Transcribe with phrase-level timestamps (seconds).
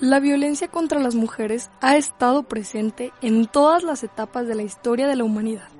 [0.00, 5.08] La violencia contra las mujeres ha estado presente en todas las etapas de la historia
[5.08, 5.70] de la humanidad.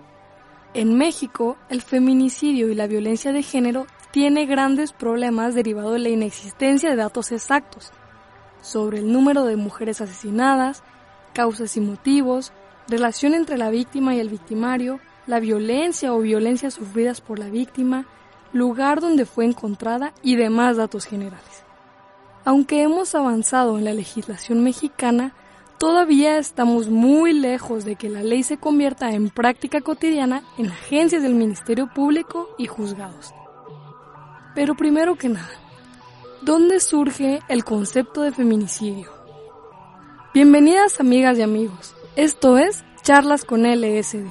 [0.75, 6.09] En México, el feminicidio y la violencia de género tiene grandes problemas derivados de la
[6.09, 7.93] inexistencia de datos exactos
[8.61, 10.83] sobre el número de mujeres asesinadas,
[11.33, 12.53] causas y motivos,
[12.89, 14.99] relación entre la víctima y el victimario,
[15.29, 18.05] la violencia o violencia sufridas por la víctima,
[18.53, 21.68] lugar donde fue encontrada y demás datos generales.
[22.49, 25.35] Aunque hemos avanzado en la legislación mexicana,
[25.77, 31.23] todavía estamos muy lejos de que la ley se convierta en práctica cotidiana en agencias
[31.23, 33.35] del Ministerio Público y juzgados.
[34.55, 35.51] Pero primero que nada,
[36.41, 39.13] ¿dónde surge el concepto de feminicidio?
[40.33, 44.25] Bienvenidas amigas y amigos, esto es Charlas con LSD.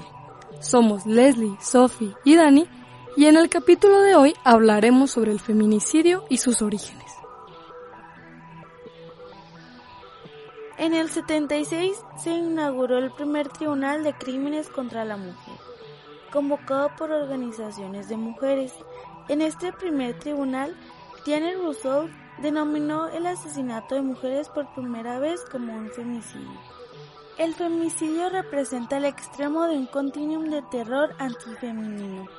[0.59, 2.66] Somos Leslie, Sophie y Dani
[3.16, 7.06] y en el capítulo de hoy hablaremos sobre el feminicidio y sus orígenes.
[10.87, 15.57] En el 76 se inauguró el primer Tribunal de Crímenes contra la Mujer,
[16.31, 18.73] convocado por organizaciones de mujeres.
[19.27, 20.77] En este primer tribunal,
[21.25, 22.07] Diane Rousseau
[22.41, 26.57] denominó el asesinato de mujeres por primera vez como un femicidio.
[27.38, 32.29] El femicidio representa el extremo de un continuum de terror antifemenino,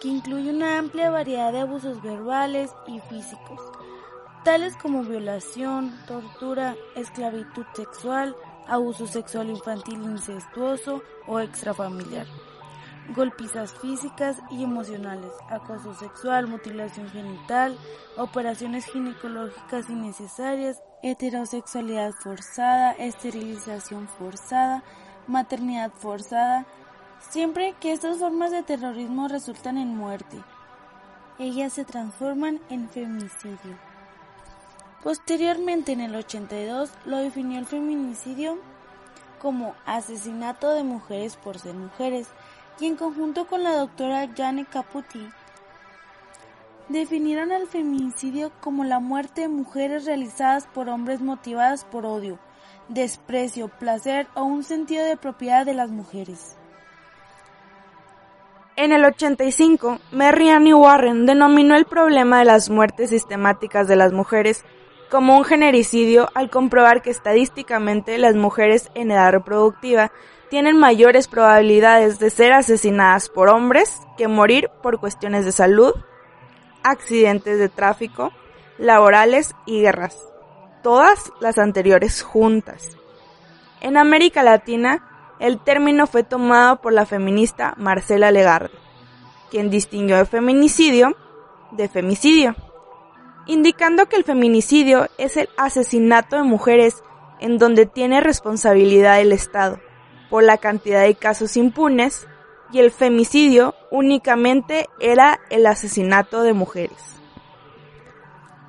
[0.00, 3.60] que incluye una amplia variedad de abusos verbales y físicos,
[4.44, 8.34] tales como violación, tortura, esclavitud sexual,
[8.66, 12.26] abuso sexual infantil incestuoso o extrafamiliar,
[13.14, 17.76] golpizas físicas y emocionales, acoso sexual, mutilación genital,
[18.16, 24.82] operaciones ginecológicas innecesarias, heterosexualidad forzada, esterilización forzada,
[25.26, 26.66] maternidad forzada,
[27.18, 30.42] siempre que estas formas de terrorismo resultan en muerte.
[31.38, 33.89] Ellas se transforman en femicidio.
[35.02, 38.58] Posteriormente, en el 82, lo definió el feminicidio
[39.40, 42.28] como asesinato de mujeres por ser mujeres,
[42.78, 45.26] y en conjunto con la doctora Jane Caputi,
[46.88, 52.38] definieron el feminicidio como la muerte de mujeres realizadas por hombres motivadas por odio,
[52.88, 56.56] desprecio, placer o un sentido de propiedad de las mujeres.
[58.76, 64.12] En el 85, Mary Annie Warren denominó el problema de las muertes sistemáticas de las
[64.12, 64.64] mujeres
[65.10, 70.12] como un genericidio al comprobar que estadísticamente las mujeres en edad reproductiva
[70.48, 75.92] tienen mayores probabilidades de ser asesinadas por hombres que morir por cuestiones de salud,
[76.82, 78.32] accidentes de tráfico,
[78.78, 80.16] laborales y guerras,
[80.82, 82.96] todas las anteriores juntas.
[83.80, 88.70] En América Latina, el término fue tomado por la feminista Marcela Legarde,
[89.50, 91.16] quien distinguió el feminicidio
[91.72, 92.54] de femicidio
[93.50, 97.02] indicando que el feminicidio es el asesinato de mujeres
[97.40, 99.80] en donde tiene responsabilidad el Estado,
[100.30, 102.28] por la cantidad de casos impunes,
[102.72, 107.16] y el femicidio únicamente era el asesinato de mujeres.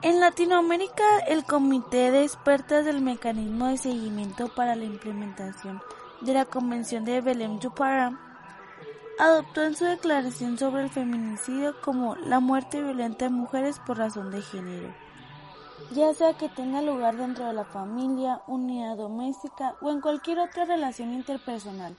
[0.02, 5.80] En Latinoamérica, el Comité de Expertas del Mecanismo de Seguimiento para la Implementación
[6.22, 7.72] de la Convención de Belém do
[9.20, 14.32] adoptó en su declaración sobre el feminicidio como la muerte violenta de mujeres por razón
[14.32, 14.94] de género,
[15.92, 20.66] ya sea que tenga lugar dentro de la familia, unidad doméstica o en cualquier otra
[20.66, 21.96] relación interpersonal,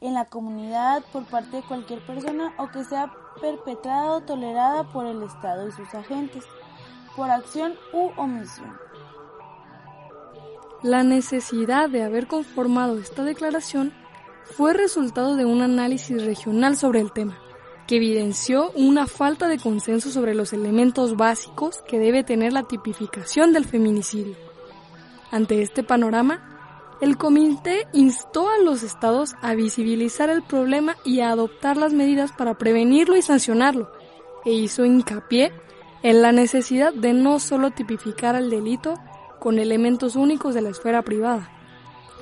[0.00, 5.06] en la comunidad por parte de cualquier persona o que sea perpetrada o tolerada por
[5.06, 6.44] el Estado y sus agentes,
[7.14, 8.76] por acción u omisión.
[10.82, 13.92] La necesidad de haber conformado esta declaración
[14.54, 17.38] fue resultado de un análisis regional sobre el tema,
[17.86, 23.52] que evidenció una falta de consenso sobre los elementos básicos que debe tener la tipificación
[23.52, 24.36] del feminicidio.
[25.30, 31.30] Ante este panorama, el comité instó a los estados a visibilizar el problema y a
[31.30, 33.90] adoptar las medidas para prevenirlo y sancionarlo,
[34.44, 35.52] e hizo hincapié
[36.02, 38.94] en la necesidad de no solo tipificar el delito
[39.40, 41.50] con elementos únicos de la esfera privada,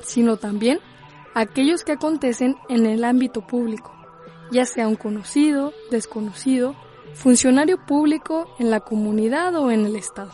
[0.02, 0.80] sino también
[1.34, 3.92] aquellos que acontecen en el ámbito público,
[4.50, 6.76] ya sea un conocido, desconocido,
[7.14, 10.32] funcionario público en la comunidad o en el Estado.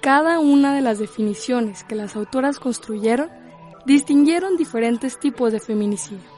[0.00, 3.30] Cada una de las definiciones que las autoras construyeron
[3.84, 6.28] distinguieron diferentes tipos de feminicidio.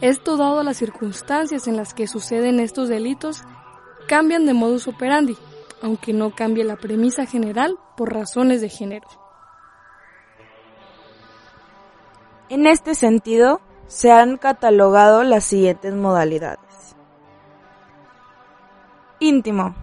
[0.00, 3.42] Esto dado las circunstancias en las que suceden estos delitos,
[4.06, 5.36] cambian de modus operandi,
[5.82, 9.27] aunque no cambie la premisa general por razones de género.
[12.50, 16.96] En este sentido, se han catalogado las siguientes modalidades.
[19.20, 19.74] Íntimo.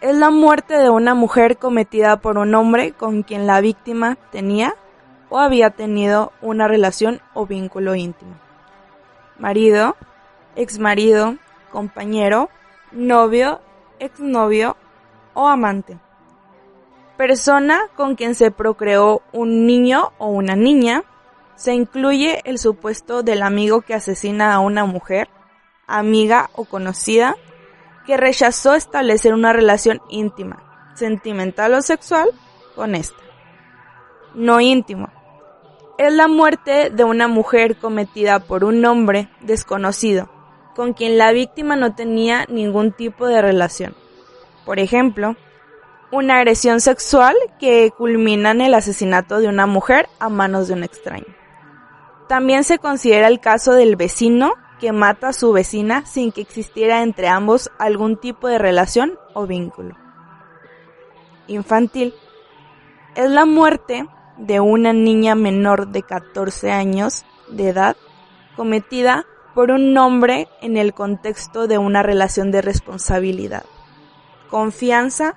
[0.00, 4.74] es la muerte de una mujer cometida por un hombre con quien la víctima tenía
[5.28, 8.34] o había tenido una relación o vínculo íntimo.
[9.38, 9.96] Marido,
[10.56, 11.36] exmarido,
[11.70, 12.48] compañero,
[12.92, 13.60] novio,
[13.98, 14.76] exnovio
[15.34, 15.98] o amante.
[17.16, 21.04] Persona con quien se procreó un niño o una niña.
[21.60, 25.28] Se incluye el supuesto del amigo que asesina a una mujer,
[25.86, 27.36] amiga o conocida,
[28.06, 30.62] que rechazó establecer una relación íntima,
[30.94, 32.30] sentimental o sexual
[32.74, 33.20] con esta.
[34.34, 35.10] No íntimo.
[35.98, 40.30] Es la muerte de una mujer cometida por un hombre desconocido,
[40.74, 43.94] con quien la víctima no tenía ningún tipo de relación.
[44.64, 45.36] Por ejemplo,
[46.10, 50.84] una agresión sexual que culmina en el asesinato de una mujer a manos de un
[50.84, 51.39] extraño.
[52.30, 57.02] También se considera el caso del vecino que mata a su vecina sin que existiera
[57.02, 59.96] entre ambos algún tipo de relación o vínculo.
[61.48, 62.14] Infantil.
[63.16, 64.06] Es la muerte
[64.38, 67.96] de una niña menor de 14 años de edad
[68.54, 73.64] cometida por un hombre en el contexto de una relación de responsabilidad,
[74.48, 75.34] confianza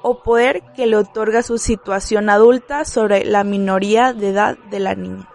[0.00, 4.94] o poder que le otorga su situación adulta sobre la minoría de edad de la
[4.94, 5.28] niña.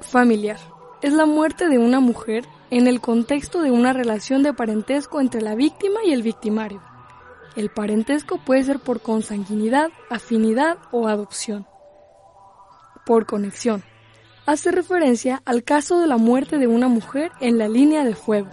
[0.00, 0.58] Familiar.
[1.02, 5.40] Es la muerte de una mujer en el contexto de una relación de parentesco entre
[5.40, 6.82] la víctima y el victimario.
[7.56, 11.66] El parentesco puede ser por consanguinidad, afinidad o adopción.
[13.06, 13.82] Por conexión.
[14.44, 18.50] Hace referencia al caso de la muerte de una mujer en la línea de fuego,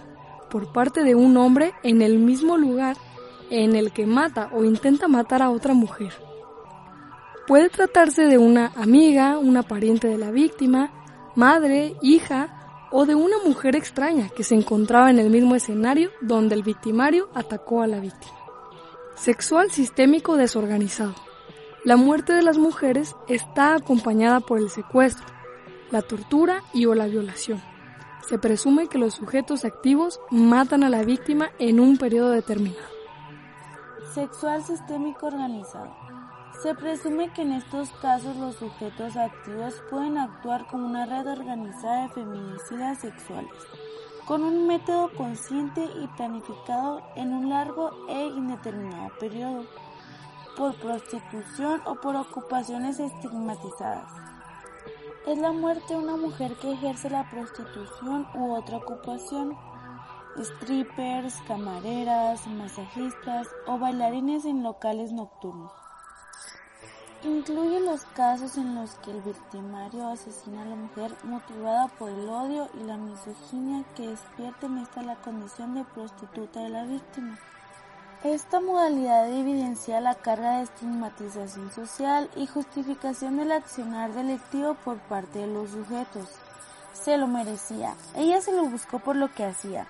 [0.50, 2.96] por parte de un hombre en el mismo lugar
[3.50, 6.14] en el que mata o intenta matar a otra mujer.
[7.46, 10.90] Puede tratarse de una amiga, una pariente de la víctima,
[11.34, 16.54] madre, hija o de una mujer extraña que se encontraba en el mismo escenario donde
[16.54, 18.34] el victimario atacó a la víctima.
[19.16, 21.14] Sexual sistémico desorganizado.
[21.84, 25.26] La muerte de las mujeres está acompañada por el secuestro,
[25.90, 27.62] la tortura y o la violación.
[28.28, 32.88] Se presume que los sujetos activos matan a la víctima en un periodo determinado.
[34.14, 36.03] Sexual sistémico organizado.
[36.62, 42.02] Se presume que en estos casos los sujetos activos pueden actuar como una red organizada
[42.02, 43.52] de feminicidas sexuales,
[44.26, 49.64] con un método consciente y planificado en un largo e indeterminado periodo,
[50.56, 54.10] por prostitución o por ocupaciones estigmatizadas.
[55.26, 59.56] Es la muerte de una mujer que ejerce la prostitución u otra ocupación
[60.42, 65.83] strippers, camareras, masajistas o bailarines en locales nocturnos.
[67.24, 72.28] Incluye los casos en los que el victimario asesina a la mujer motivada por el
[72.28, 77.38] odio y la misoginia que despierta en esta la condición de prostituta de la víctima.
[78.24, 85.38] Esta modalidad evidencia la carga de estigmatización social y justificación del accionar delictivo por parte
[85.38, 86.28] de los sujetos.
[86.92, 89.86] Se lo merecía, ella se lo buscó por lo que hacía,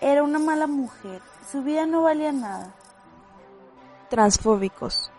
[0.00, 1.20] era una mala mujer,
[1.50, 2.72] su vida no valía nada.
[4.10, 5.10] Transfóbicos.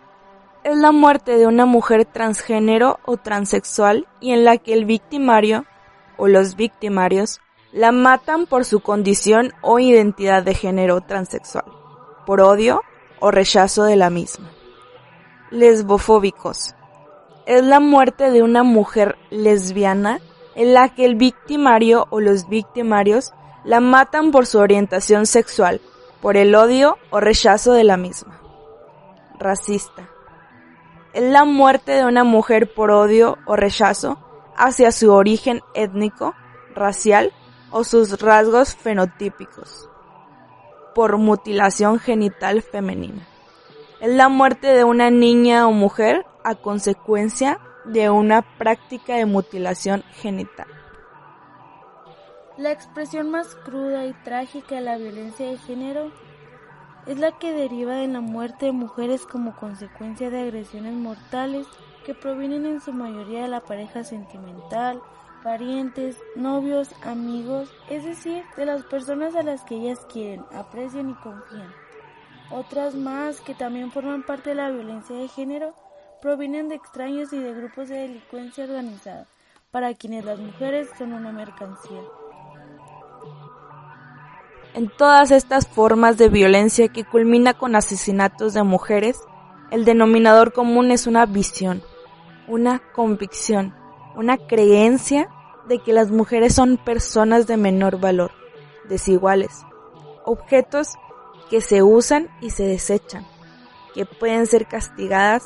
[0.64, 5.66] Es la muerte de una mujer transgénero o transexual y en la que el victimario
[6.18, 7.40] o los victimarios
[7.72, 11.66] la matan por su condición o identidad de género transexual,
[12.26, 12.82] por odio
[13.20, 14.52] o rechazo de la misma.
[15.50, 16.76] Lesbofóbicos.
[17.46, 20.20] Es la muerte de una mujer lesbiana
[20.56, 23.32] en la que el victimario o los victimarios
[23.64, 25.80] la matan por su orientación sexual,
[26.22, 28.42] por el odio o rechazo de la misma.
[29.40, 30.10] Racista.
[31.14, 34.20] Es la muerte de una mujer por odio o rechazo
[34.56, 36.36] hacia su origen étnico,
[36.76, 37.34] racial
[37.72, 39.90] o sus rasgos fenotípicos.
[40.94, 43.28] Por mutilación genital femenina.
[44.00, 50.04] Es la muerte de una niña o mujer a consecuencia de una práctica de mutilación
[50.14, 50.68] genital.
[52.58, 56.12] La expresión más cruda y trágica de la violencia de género
[57.10, 61.66] es la que deriva de la muerte de mujeres como consecuencia de agresiones mortales
[62.06, 65.02] que provienen en su mayoría de la pareja sentimental,
[65.44, 71.16] parientes, novios, amigos, es decir, de las personas a las que ellas quieren, aprecian y
[71.16, 71.74] confían.
[72.52, 75.74] Otras más, que también forman parte de la violencia de género,
[76.22, 79.26] provienen de extraños y de grupos de delincuencia organizada,
[79.72, 82.02] para quienes las mujeres son una mercancía.
[84.76, 89.20] En todas estas formas de violencia que culmina con asesinatos de mujeres,
[89.72, 91.82] el denominador común es una visión,
[92.48, 93.74] una convicción,
[94.16, 95.30] una creencia
[95.68, 98.32] de que las mujeres son personas de menor valor,
[98.88, 99.66] desiguales,
[100.24, 100.98] objetos
[101.50, 103.26] que se usan y se desechan,
[103.96, 105.44] que pueden ser castigadas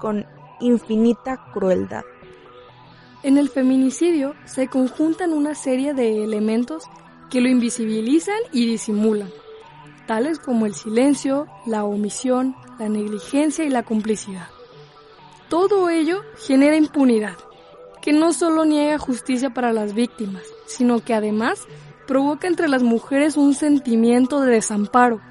[0.00, 0.24] con
[0.60, 2.04] infinita crueldad.
[3.24, 6.84] En el feminicidio se conjuntan una serie de elementos
[7.32, 9.30] que lo invisibilizan y disimulan,
[10.06, 14.48] tales como el silencio, la omisión, la negligencia y la complicidad.
[15.48, 17.36] Todo ello genera impunidad,
[18.02, 21.58] que no solo niega justicia para las víctimas, sino que además
[22.06, 25.22] provoca entre las mujeres un sentimiento de desamparo,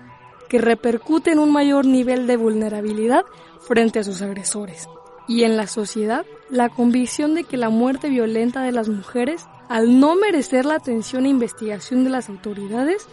[0.50, 3.25] que repercute en un mayor nivel de vulnerabilidad
[3.60, 4.89] frente a sus agresores.
[5.27, 10.01] Y en la sociedad, la convicción de que la muerte violenta de las mujeres, al
[10.01, 13.08] no merecer la atención e investigación de las autoridades,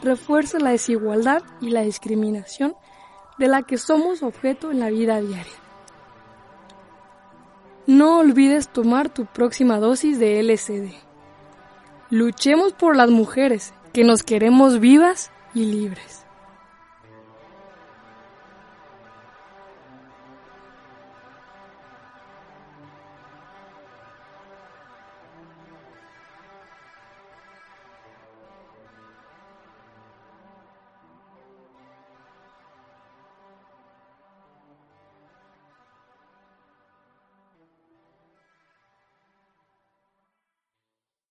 [0.00, 2.76] refuerza la desigualdad y la discriminación
[3.36, 5.58] de la que somos objeto en la vida diaria.
[7.88, 10.92] No olvides tomar tu próxima dosis de LCD.
[12.10, 16.27] Luchemos por las mujeres que nos queremos vivas y libres.